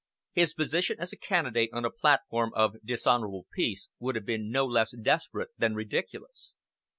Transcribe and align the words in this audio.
His 0.33 0.55
position 0.55 0.97
as 0.99 1.13
a 1.13 1.15
candidate 1.15 1.69
on 1.73 1.85
a 1.85 1.91
platform 1.91 2.51
of 2.55 2.75
dishonorable 2.83 3.45
peace 3.53 3.87
would 3.99 4.15
have 4.15 4.25
been 4.25 4.49
no 4.49 4.65
less 4.65 4.95
desperate 4.97 5.49
than 5.59 5.75
ridiculous. 5.75 6.55